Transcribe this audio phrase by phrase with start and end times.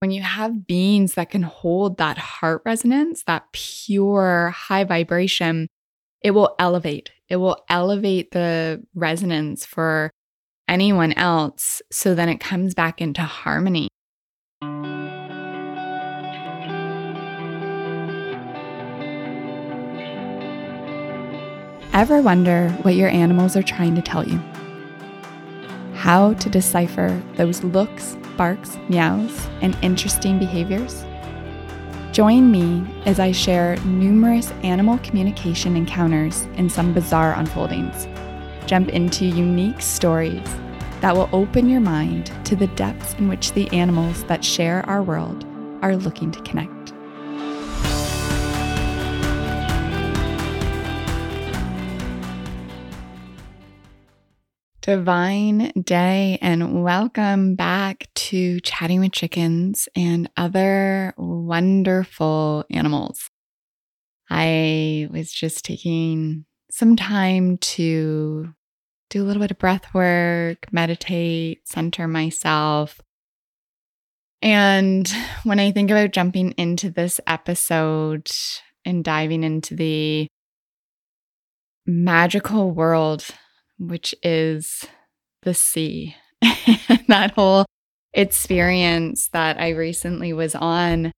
[0.00, 5.68] when you have beings that can hold that heart resonance, that pure high vibration,
[6.22, 7.10] it will elevate.
[7.28, 10.10] It will elevate the resonance for
[10.68, 11.82] anyone else.
[11.90, 13.88] So then it comes back into harmony.
[21.92, 24.40] Ever wonder what your animals are trying to tell you?
[25.94, 31.04] How to decipher those looks, barks, meows, and interesting behaviors?
[32.12, 38.08] Join me as I share numerous animal communication encounters and some bizarre unfoldings.
[38.66, 40.48] Jump into unique stories
[41.00, 45.02] that will open your mind to the depths in which the animals that share our
[45.02, 45.44] world
[45.82, 46.77] are looking to connect.
[54.88, 63.28] Divine day, and welcome back to Chatting with Chickens and other wonderful animals.
[64.30, 68.54] I was just taking some time to
[69.10, 72.98] do a little bit of breath work, meditate, center myself.
[74.40, 75.06] And
[75.44, 78.30] when I think about jumping into this episode
[78.86, 80.28] and diving into the
[81.86, 83.26] magical world
[83.78, 84.84] which is
[85.42, 86.16] the sea.
[87.08, 87.64] that whole
[88.12, 91.12] experience that I recently was on.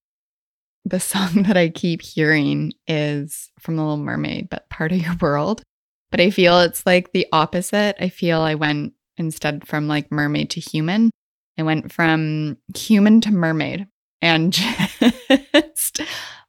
[0.85, 5.17] The song that I keep hearing is from The Little Mermaid, but part of your
[5.21, 5.63] world.
[6.11, 7.97] But I feel it's like the opposite.
[8.01, 11.11] I feel I went instead from like mermaid to human.
[11.59, 13.87] I went from human to mermaid
[14.21, 14.53] and
[15.53, 16.01] just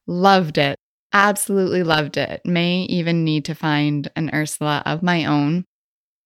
[0.08, 0.78] loved it.
[1.14, 2.42] Absolutely loved it.
[2.46, 5.66] May even need to find an Ursula of my own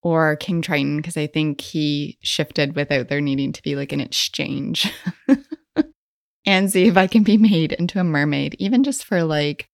[0.05, 3.99] or King Triton because I think he shifted without there needing to be like an
[3.99, 4.93] exchange.
[6.45, 9.67] and see if I can be made into a mermaid, even just for like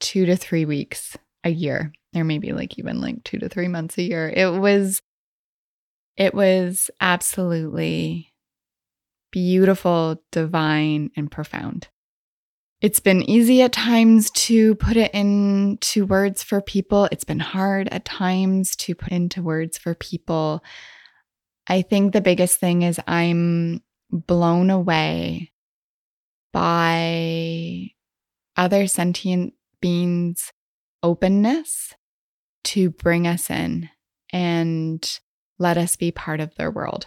[0.00, 3.98] two to three weeks a year, or maybe like even like two to three months
[3.98, 4.32] a year.
[4.34, 5.02] It was,
[6.16, 8.32] it was absolutely
[9.32, 11.88] beautiful, divine, and profound.
[12.82, 17.08] It's been easy at times to put it into words for people.
[17.12, 20.64] It's been hard at times to put into words for people.
[21.68, 25.52] I think the biggest thing is I'm blown away
[26.52, 27.90] by
[28.56, 30.52] other sentient beings'
[31.04, 31.94] openness
[32.64, 33.90] to bring us in
[34.32, 35.20] and
[35.60, 37.06] let us be part of their world,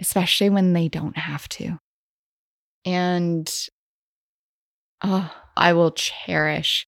[0.00, 1.78] especially when they don't have to.
[2.86, 3.52] And
[5.02, 6.86] Oh, I will cherish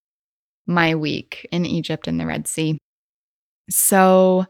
[0.66, 2.78] my week in Egypt and the Red Sea.
[3.68, 4.46] So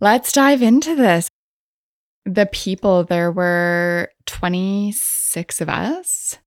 [0.00, 1.28] let's dive into this.
[2.24, 6.38] The people, there were 26 of us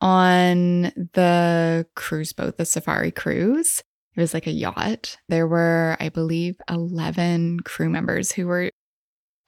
[0.00, 3.80] on the cruise boat, the safari cruise.
[4.14, 5.16] It was like a yacht.
[5.28, 8.70] There were, I believe, 11 crew members who were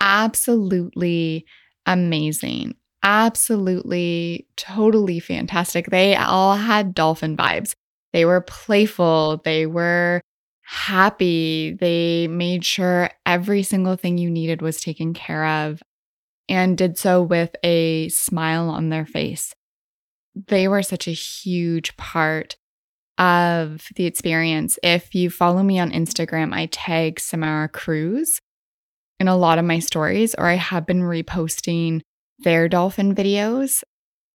[0.01, 1.45] absolutely
[1.87, 5.87] amazing absolutely, totally fantastic.
[5.87, 7.75] They all had dolphin vibes.
[8.13, 10.21] They were playful, they were
[10.63, 15.83] happy, they made sure every single thing you needed was taken care of
[16.49, 19.53] and did so with a smile on their face.
[20.35, 22.57] They were such a huge part
[23.19, 24.79] of the experience.
[24.83, 28.41] If you follow me on Instagram, I tag Samara Cruz
[29.21, 32.01] in a lot of my stories, or I have been reposting
[32.39, 33.83] their dolphin videos,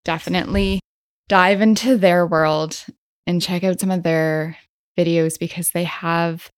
[0.05, 0.79] definitely
[1.27, 2.85] dive into their world
[3.25, 4.57] and check out some of their
[4.97, 6.49] videos because they have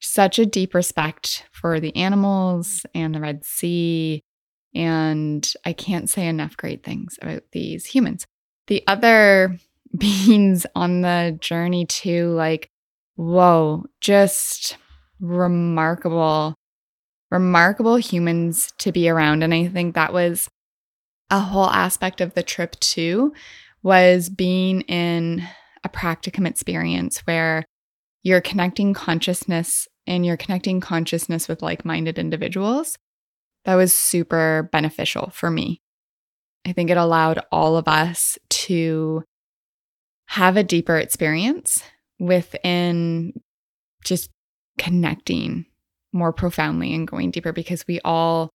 [0.00, 2.90] such a deep respect for the animals mm.
[2.94, 4.22] and the Red Sea.
[4.74, 8.26] And I can't say enough great things about these humans.
[8.66, 9.58] The other
[9.96, 12.68] beings on the journey, too, like,
[13.14, 14.76] whoa, just
[15.20, 16.54] remarkable
[17.36, 19.42] remarkable humans to be around.
[19.42, 20.48] And I think that was
[21.30, 23.34] a whole aspect of the trip too,
[23.82, 25.46] was being in
[25.84, 27.64] a practicum experience where
[28.22, 32.96] you're connecting consciousness and you're connecting consciousness with like minded individuals.
[33.66, 35.82] That was super beneficial for me.
[36.64, 39.22] I think it allowed all of us to
[40.28, 41.82] have a deeper experience
[42.18, 43.34] within
[44.04, 44.30] just
[44.78, 45.66] connecting
[46.16, 48.50] more profoundly and going deeper because we all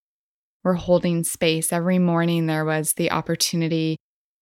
[0.63, 1.71] were holding space.
[1.71, 3.97] Every morning, there was the opportunity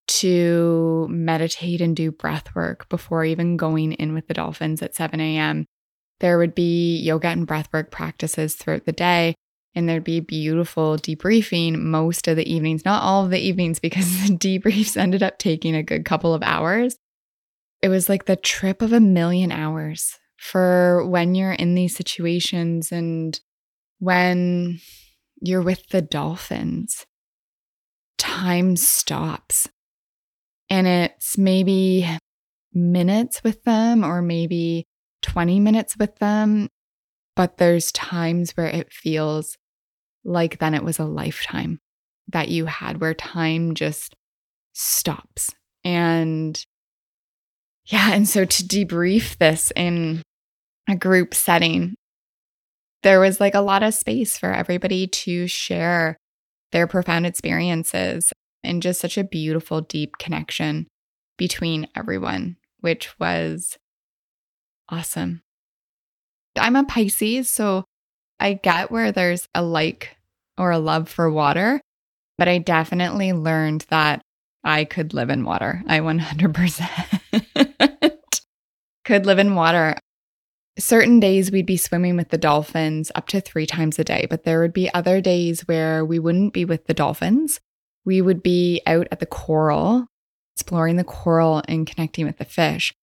[0.07, 5.19] to meditate and do breath work before even going in with the dolphins at 7
[5.19, 5.66] a.m.
[6.19, 9.36] There would be yoga and breath work practices throughout the day.
[9.75, 14.06] and there'd be beautiful debriefing most of the evenings, not all of the evenings, because
[14.27, 16.98] the debriefs ended up taking a good couple of hours.
[17.83, 22.91] It was like the trip of a million hours for when you're in these situations
[22.91, 23.39] and
[24.00, 24.80] when
[25.41, 27.06] you're with the dolphins.
[28.18, 29.68] Time stops.
[30.69, 32.07] And it's maybe
[32.74, 34.86] minutes with them or maybe
[35.24, 36.69] 20 minutes with them.
[37.35, 39.57] But there's times where it feels
[40.24, 41.80] like then it was a lifetime
[42.27, 44.15] that you had where time just
[44.74, 45.53] stops.
[45.83, 46.63] And
[47.85, 50.21] yeah, and so to debrief this in
[50.89, 51.95] a group setting,
[53.03, 56.18] there was like a lot of space for everybody to share
[56.71, 58.31] their profound experiences
[58.63, 60.88] and just such a beautiful, deep connection
[61.38, 63.77] between everyone, which was
[64.89, 65.41] awesome.
[66.57, 67.85] I'm a Pisces, so
[68.39, 70.15] I get where there's a like
[70.57, 71.80] or a love for water,
[72.38, 74.21] but I definitely learned that
[74.63, 75.81] I could live in water.
[75.88, 78.18] I 100%
[79.06, 79.95] could live in water.
[80.79, 84.43] Certain days we'd be swimming with the dolphins up to three times a day, but
[84.43, 87.59] there would be other days where we wouldn't be with the dolphins.
[88.05, 90.07] We would be out at the coral,
[90.55, 92.93] exploring the coral and connecting with the fish.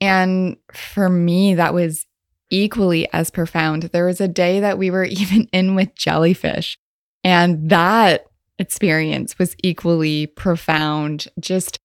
[0.00, 2.06] And for me, that was
[2.50, 3.84] equally as profound.
[3.84, 6.76] There was a day that we were even in with jellyfish,
[7.22, 8.26] and that
[8.58, 11.28] experience was equally profound.
[11.38, 11.78] Just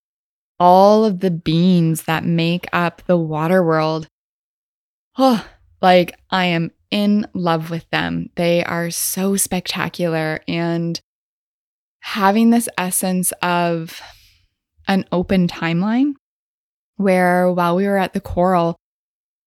[0.59, 4.07] all of the beings that make up the water world.
[5.17, 5.45] Oh,
[5.81, 8.29] like I am in love with them.
[8.35, 10.41] They are so spectacular.
[10.47, 10.99] And
[12.01, 13.99] having this essence of
[14.87, 16.13] an open timeline
[16.95, 18.77] where while we were at the coral,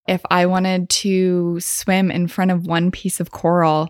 [0.06, 3.88] if I wanted to swim in front of one piece of coral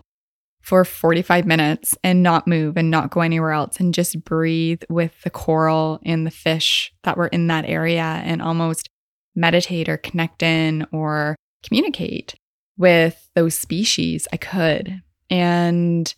[0.61, 5.19] for 45 minutes and not move and not go anywhere else and just breathe with
[5.23, 8.87] the coral and the fish that were in that area and almost
[9.35, 12.35] meditate or connect in or communicate
[12.77, 15.01] with those species, I could.
[15.29, 16.13] And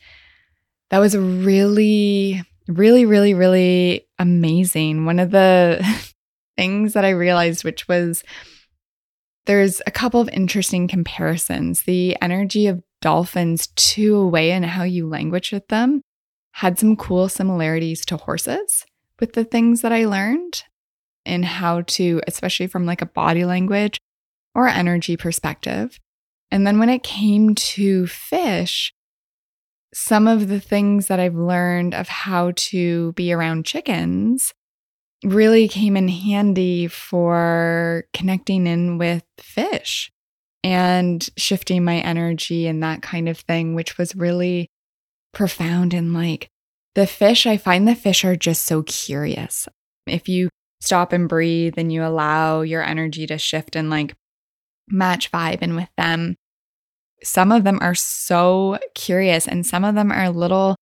[0.89, 5.05] that was really, really, really, really amazing.
[5.05, 5.85] One of the
[6.57, 8.23] things that I realized, which was
[9.45, 11.83] there's a couple of interesting comparisons.
[11.83, 16.01] The energy of dolphins to a way and how you language with them
[16.53, 18.85] had some cool similarities to horses
[19.19, 20.63] with the things that I learned
[21.25, 23.97] and how to, especially from like a body language
[24.55, 25.99] or energy perspective.
[26.51, 28.93] And then when it came to fish,
[29.93, 34.53] some of the things that I've learned of how to be around chickens
[35.23, 40.11] really came in handy for connecting in with fish
[40.63, 44.69] and shifting my energy and that kind of thing, which was really
[45.33, 45.93] profound.
[45.93, 46.49] And like
[46.95, 49.67] the fish, I find the fish are just so curious.
[50.07, 50.49] If you
[50.81, 54.13] stop and breathe and you allow your energy to shift and like
[54.87, 56.35] match vibe in with them,
[57.23, 60.75] some of them are so curious and some of them are little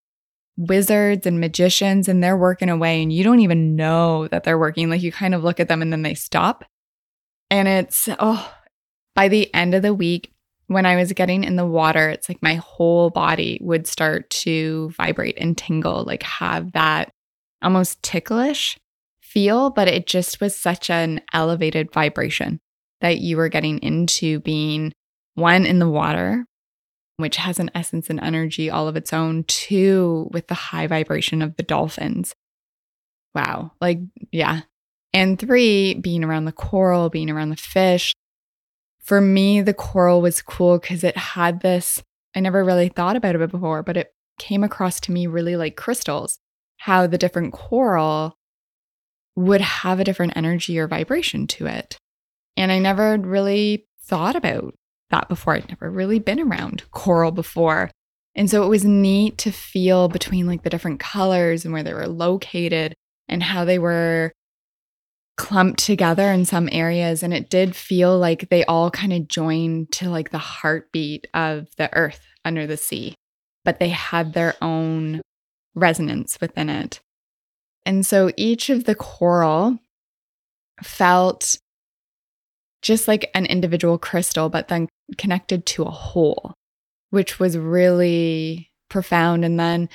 [0.57, 4.89] wizards and magicians and they're working away and you don't even know that they're working.
[4.89, 6.65] Like you kind of look at them and then they stop.
[7.50, 8.53] And it's, oh,
[9.15, 10.31] by the end of the week,
[10.68, 14.89] when I was getting in the water, it's like my whole body would start to
[14.92, 17.12] vibrate and tingle, like have that
[17.62, 18.80] almost ticklish
[19.21, 22.59] feel, but it just was such an elevated vibration
[23.02, 24.94] that you were getting into being
[25.36, 26.46] one in the water,
[27.18, 31.42] which has an essence and energy all of its own, two with the high vibration
[31.42, 32.34] of the dolphins.
[33.36, 33.72] Wow.
[33.81, 34.00] Like,
[34.31, 34.62] yeah.
[35.14, 38.14] And three, being around the coral, being around the fish.
[39.04, 42.02] For me, the coral was cool because it had this,
[42.36, 45.76] I never really thought about it before, but it came across to me really like
[45.76, 46.40] crystals,
[46.78, 48.38] how the different coral
[49.36, 51.98] would have a different energy or vibration to it.
[52.58, 54.76] And I never really thought about
[55.10, 55.56] that before.
[55.56, 57.90] I'd never really been around coral before.
[58.36, 61.94] And so it was neat to feel between like the different colors and where they
[61.94, 62.94] were located
[63.28, 64.31] and how they were
[65.38, 67.24] clumped together in some areas.
[67.24, 71.68] And it did feel like they all kind of joined to like the heartbeat of
[71.78, 73.16] the earth under the sea,
[73.66, 75.22] but they had their own
[75.76, 77.00] resonance within it.
[77.86, 79.80] And so each of the coral
[80.84, 81.58] felt
[82.81, 86.54] just like an individual crystal, but then connected to a whole,
[87.11, 89.45] which was really profound.
[89.45, 89.90] And then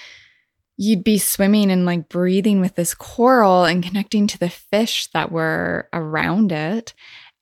[0.78, 5.32] you'd be swimming and like breathing with this coral and connecting to the fish that
[5.32, 6.94] were around it.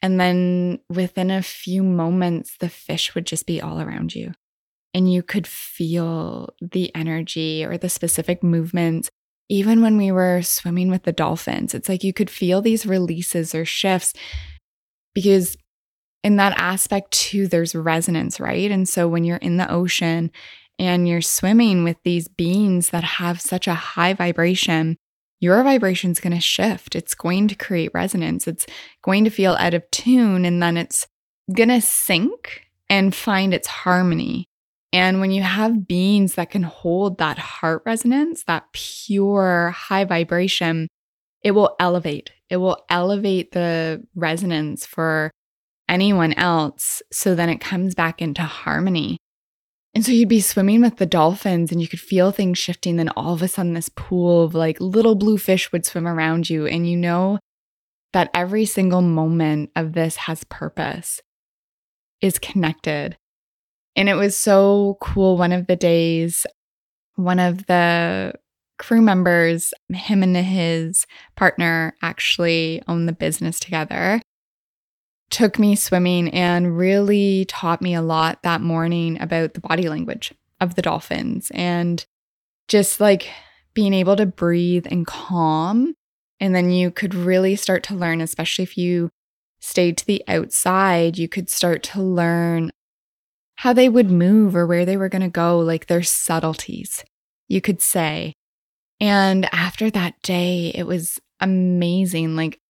[0.03, 4.35] And then within a few moments, the fish would just be all around you.
[4.95, 9.11] and you could feel the energy or the specific movements.
[9.49, 13.55] Even when we were swimming with the dolphins, it's like you could feel these releases
[13.55, 14.15] or shifts
[15.15, 15.57] because
[16.23, 18.71] in that aspect too, there's resonance, right?
[18.71, 20.31] And so when you're in the ocean
[20.79, 24.97] and you're swimming with these beings that have such a high vibration,
[25.41, 26.97] your vibration's going to shift.
[26.97, 28.49] It's going to create resonance.
[28.49, 28.67] It's
[29.03, 31.07] going to feel out of tune, and then it's
[31.53, 34.47] going to sync and find its harmony.
[34.93, 40.89] And when you have beings that can hold that heart resonance, that pure high vibration,
[41.45, 42.33] it will elevate.
[42.49, 45.31] It will elevate the resonance for
[45.89, 47.03] anyone else.
[47.13, 49.19] So then it comes back into harmony.
[49.95, 52.97] And so you'd be swimming with the dolphins and you could feel things shifting.
[52.97, 56.51] Then all of a sudden, this pool of like little blue fish would swim around
[56.51, 56.67] you.
[56.67, 57.39] And you know
[58.13, 61.21] that every single moment of this has purpose,
[62.21, 63.17] is connected.
[63.95, 65.37] And it was so cool.
[65.37, 66.47] One of the days,
[67.15, 68.33] one of the
[68.79, 74.21] crew members, him and his partner actually own the business together
[75.35, 80.33] took me swimming and really taught me a lot that morning about the body language
[80.61, 82.07] of the dolphins and
[82.69, 83.29] just like
[83.75, 85.95] being able to breathe and calm.
[86.39, 89.11] And then you could really start to learn, especially if you
[89.59, 92.71] stayed to the outside, you could start to learn
[93.57, 97.05] how they would move or where they were going to go, like their subtleties,
[97.49, 98.35] you could say.
[99.01, 102.37] And after that day, it was amazing.
[102.37, 102.61] Like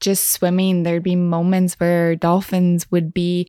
[0.00, 3.48] just swimming, there'd be moments where dolphins would be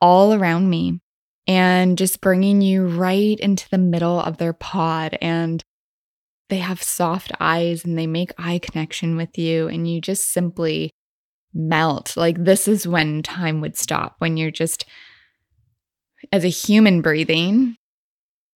[0.00, 1.00] all around me
[1.46, 5.16] and just bringing you right into the middle of their pod.
[5.20, 5.62] And
[6.48, 10.90] they have soft eyes and they make eye connection with you, and you just simply
[11.52, 12.16] melt.
[12.16, 14.86] Like, this is when time would stop, when you're just,
[16.32, 17.76] as a human breathing,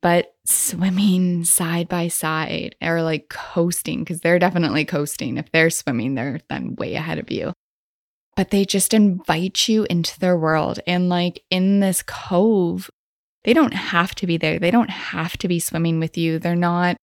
[0.02, 5.38] but swimming side by side or like coasting, because they're definitely coasting.
[5.38, 7.52] If they're swimming, they're then way ahead of you.
[8.35, 10.80] But they just invite you into their world.
[10.87, 12.90] And like in this cove,
[13.44, 14.59] they don't have to be there.
[14.59, 16.38] They don't have to be swimming with you.
[16.38, 16.97] They're not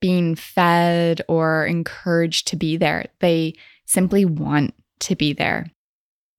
[0.00, 3.06] being fed or encouraged to be there.
[3.20, 3.54] They
[3.86, 5.70] simply want to be there.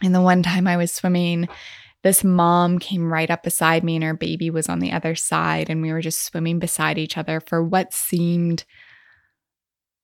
[0.02, 1.50] And the one time I was swimming
[2.04, 5.70] this mom came right up beside me and her baby was on the other side
[5.70, 8.64] and we were just swimming beside each other for what seemed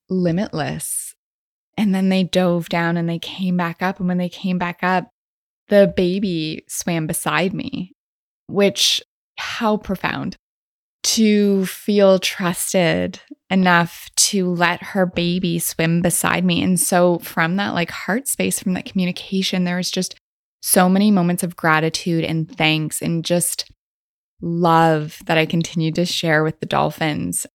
[0.09, 1.15] limitless.
[1.77, 3.99] And then they dove down and they came back up.
[3.99, 5.09] And when they came back up
[5.67, 7.95] the baby swam beside me
[8.47, 9.01] which
[9.37, 10.37] how profound.
[11.03, 13.19] To feel trusted
[13.51, 16.63] enough to let her baby swim beside me.
[16.63, 20.15] And so from that like heart space from that communication there was just
[20.65, 23.71] so many moments of gratitude and thanks and just
[24.41, 27.45] love that I continue to share with the dolphins.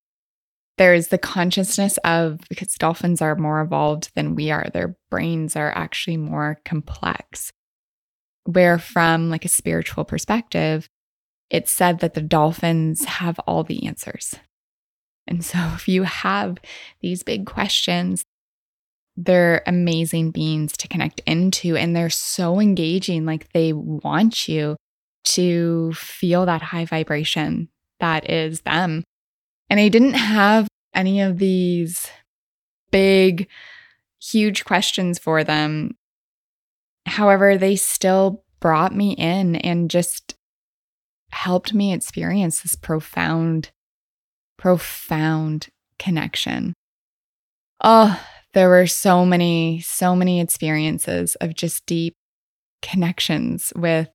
[0.79, 5.76] There's the consciousness of because dolphins are more evolved than we are, their brains are
[5.76, 7.50] actually more complex.
[8.45, 10.88] Where, from like a spiritual perspective,
[11.50, 14.37] it's said that the dolphins have all the answers.
[15.26, 16.59] And so, if you have
[17.00, 18.25] these big questions
[19.25, 24.77] they're amazing beings to connect into and they're so engaging like they want you
[25.25, 27.69] to feel that high vibration
[28.00, 29.05] that is them.
[29.69, 32.09] And i didn't have any of these
[32.91, 33.49] big
[34.21, 35.97] huge questions for them.
[37.07, 40.35] However they still brought me in and just
[41.31, 43.71] helped me experience this profound
[44.57, 46.75] profound connection.
[47.83, 48.21] Oh
[48.52, 52.14] there were so many, so many experiences of just deep
[52.83, 54.09] connections with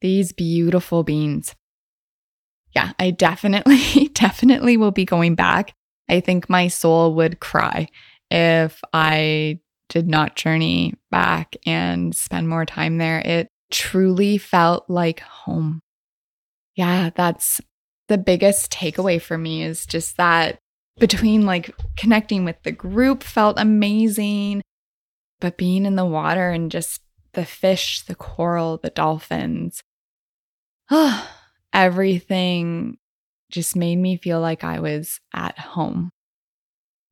[0.00, 1.54] these beautiful beings.
[2.74, 5.74] Yeah, I definitely, definitely will be going back.
[6.08, 7.88] I think my soul would cry
[8.30, 13.20] if I did not journey back and spend more time there.
[13.20, 15.80] It truly felt like home.
[16.76, 17.60] Yeah, that's
[18.08, 20.59] the biggest takeaway for me is just that
[21.00, 24.62] between like connecting with the group felt amazing,
[25.40, 27.00] but being in the water and just
[27.32, 29.82] the fish, the coral, the dolphins,
[30.90, 31.28] oh,
[31.72, 32.98] everything
[33.50, 36.10] just made me feel like I was at home.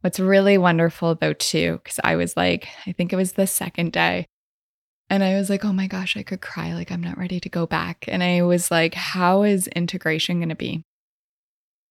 [0.02, 3.92] What's really wonderful though, too, because I was like, I think it was the second
[3.92, 4.26] day.
[5.11, 6.75] And I was like, oh my gosh, I could cry.
[6.75, 8.04] Like, I'm not ready to go back.
[8.09, 10.85] And I was like, how is integration going to be?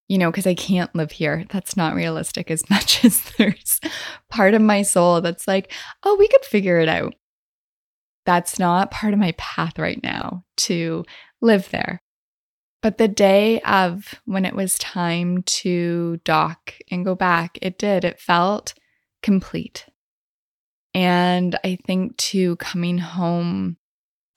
[0.07, 1.45] You know, because I can't live here.
[1.49, 3.79] That's not realistic as much as there's
[4.29, 5.71] part of my soul that's like,
[6.03, 7.15] oh, we could figure it out.
[8.25, 11.05] That's not part of my path right now to
[11.41, 12.01] live there.
[12.81, 18.05] But the day of when it was time to dock and go back, it did.
[18.05, 18.73] It felt
[19.23, 19.85] complete.
[20.93, 23.77] And I think to coming home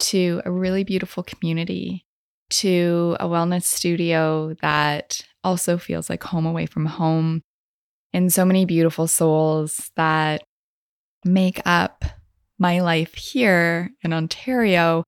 [0.01, 2.07] to a really beautiful community,
[2.51, 7.43] to a wellness studio that also feels like home away from home,
[8.13, 10.43] and so many beautiful souls that
[11.25, 12.05] make up
[12.59, 15.05] my life here in Ontario,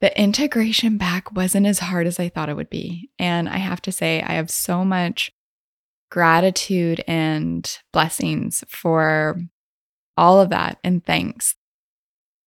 [0.00, 3.10] the integration back wasn't as hard as I thought it would be.
[3.18, 5.30] And I have to say, I have so much
[6.10, 9.40] gratitude and blessings for
[10.16, 11.54] all of that and thanks.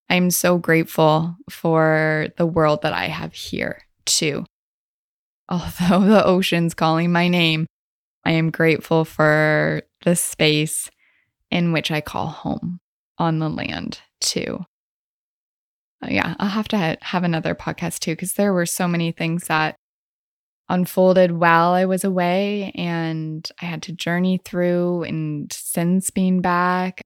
[0.09, 4.45] I'm so grateful for the world that I have here too.
[5.49, 7.67] Although the ocean's calling my name,
[8.23, 10.89] I am grateful for the space
[11.51, 12.79] in which I call home
[13.17, 14.65] on the land too.
[16.03, 19.11] Uh, yeah, I'll have to ha- have another podcast too, because there were so many
[19.11, 19.75] things that
[20.67, 25.03] unfolded while I was away and I had to journey through.
[25.03, 27.01] And since being back,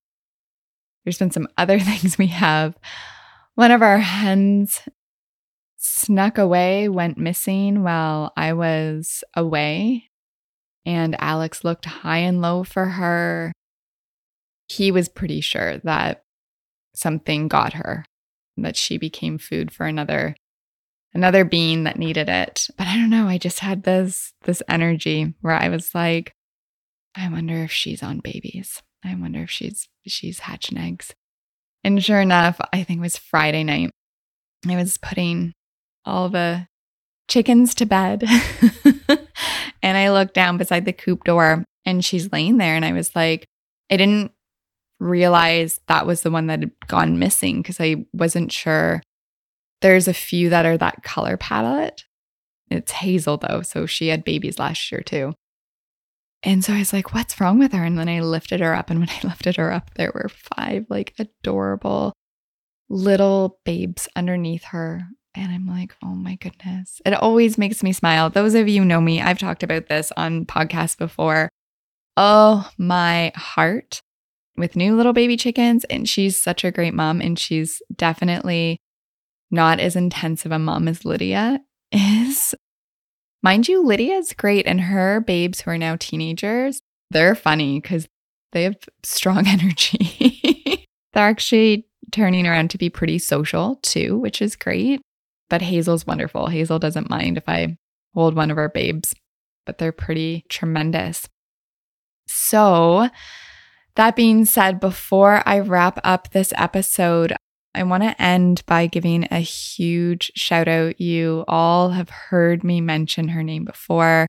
[1.03, 2.75] there's been some other things we have.
[3.55, 4.81] One of our hens
[5.79, 10.09] snuck away, went missing while I was away.
[10.85, 13.51] And Alex looked high and low for her.
[14.67, 16.23] He was pretty sure that
[16.95, 18.05] something got her,
[18.57, 20.35] that she became food for another
[21.13, 22.67] another being that needed it.
[22.77, 26.33] But I don't know, I just had this this energy where I was like
[27.15, 28.81] I wonder if she's on babies.
[29.03, 31.13] I wonder if she's she's hatching eggs.
[31.83, 33.91] And sure enough, I think it was Friday night.
[34.67, 35.53] I was putting
[36.05, 36.67] all the
[37.27, 38.23] chickens to bed.
[39.81, 42.75] and I looked down beside the coop door and she's laying there.
[42.75, 43.45] And I was like,
[43.89, 44.31] I didn't
[44.99, 49.01] realize that was the one that had gone missing because I wasn't sure.
[49.81, 52.03] There's a few that are that color palette.
[52.69, 53.61] It's hazel though.
[53.61, 55.33] So she had babies last year too.
[56.43, 57.83] And so I was like, what's wrong with her?
[57.83, 58.89] And then I lifted her up.
[58.89, 62.13] And when I lifted her up, there were five like adorable
[62.89, 65.03] little babes underneath her.
[65.39, 67.01] And I'm like, oh my goodness.
[67.05, 68.29] It always makes me smile.
[68.29, 71.47] Those of you know me, I've talked about this on podcasts before.
[72.17, 74.01] Oh, my heart
[74.57, 75.85] with new little baby chickens.
[75.85, 77.21] And she's such a great mom.
[77.21, 78.81] And she's definitely
[79.49, 81.61] not as intense of a mom as Lydia
[81.93, 82.53] is.
[83.41, 88.09] Mind you, Lydia's great, and her babes who are now teenagers, they're funny because
[88.51, 90.85] they have strong energy.
[91.13, 94.99] they're actually turning around to be pretty social too, which is great.
[95.49, 96.47] But Hazel's wonderful.
[96.47, 97.77] Hazel doesn't mind if I
[98.13, 99.15] hold one of our babes,
[99.65, 101.27] but they're pretty tremendous.
[102.27, 103.09] So,
[103.95, 107.35] that being said, before I wrap up this episode,
[107.73, 110.99] I want to end by giving a huge shout out.
[110.99, 114.27] You all have heard me mention her name before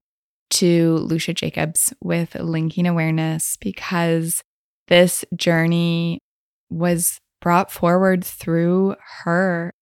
[0.50, 4.42] to Lucia Jacobs with Linking Awareness because
[4.88, 6.20] this journey
[6.68, 9.72] was brought forward through her.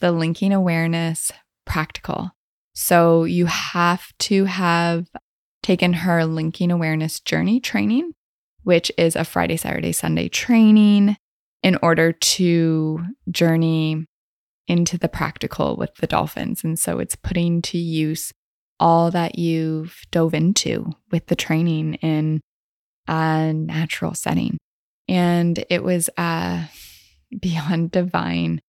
[0.00, 1.30] The Linking Awareness
[1.66, 2.30] Practical.
[2.74, 5.08] So you have to have
[5.62, 8.12] taken her Linking Awareness Journey training,
[8.62, 11.16] which is a Friday, Saturday, Sunday training
[11.62, 14.06] in order to journey
[14.66, 16.64] into the practical with the dolphins.
[16.64, 18.32] And so it's putting to use
[18.78, 22.40] all that you've dove into with the training in
[23.06, 24.56] a natural setting.
[25.08, 26.70] And it was uh, a
[27.40, 28.60] beyond divine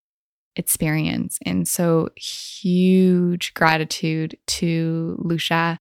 [0.55, 1.39] experience.
[1.45, 5.77] And so huge gratitude to Lucia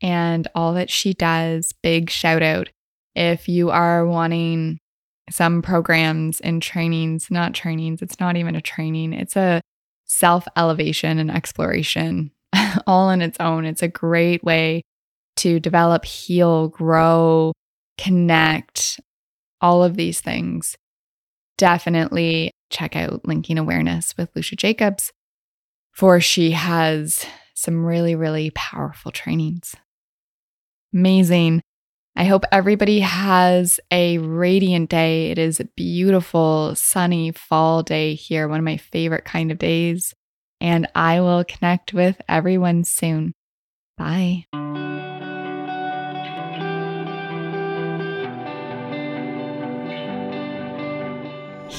[0.00, 1.72] and all that she does.
[1.82, 2.68] Big shout out.
[3.14, 4.78] If you are wanting
[5.30, 9.60] some programs and trainings, not trainings, it's not even a training, it's a
[10.04, 12.30] self elevation and exploration
[12.86, 13.64] all in its own.
[13.64, 14.82] It's a great way
[15.36, 17.52] to develop, heal, grow,
[17.98, 19.00] connect,
[19.60, 20.76] all of these things.
[21.56, 25.12] Definitely check out Linking Awareness with Lucia Jacobs,
[25.92, 29.76] for she has some really, really powerful trainings.
[30.92, 31.62] Amazing.
[32.16, 35.30] I hope everybody has a radiant day.
[35.30, 40.12] It is a beautiful, sunny fall day here, one of my favorite kind of days.
[40.60, 43.32] And I will connect with everyone soon.
[43.96, 44.46] Bye.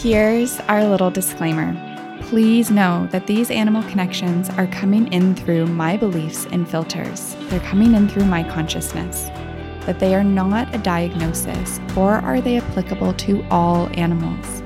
[0.03, 1.73] Here's our little disclaimer.
[2.23, 7.37] Please know that these animal connections are coming in through my beliefs and filters.
[7.43, 9.29] They're coming in through my consciousness
[9.85, 14.61] that they are not a diagnosis, or are they applicable to all animals?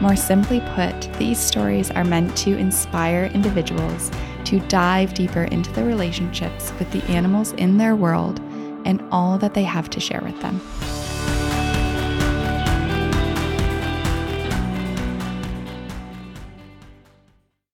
[0.00, 4.10] More simply put, these stories are meant to inspire individuals
[4.46, 8.40] to dive deeper into the relationships with the animals in their world
[8.86, 10.58] and all that they have to share with them.